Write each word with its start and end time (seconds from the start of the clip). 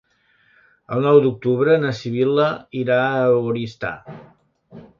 El 0.95 1.03
nou 1.07 1.19
d'octubre 1.25 1.75
na 1.85 1.91
Sibil·la 1.99 2.47
irà 2.81 2.99
a 3.21 3.31
Oristà. 3.43 3.95